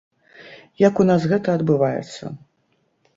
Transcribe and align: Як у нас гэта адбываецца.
Як 0.87 1.01
у 1.03 1.05
нас 1.09 1.27
гэта 1.31 1.47
адбываецца. 1.57 2.23